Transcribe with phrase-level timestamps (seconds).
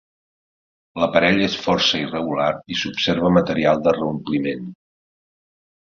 [1.01, 4.69] L'aparell és força irregular i s'observa material de reompliment.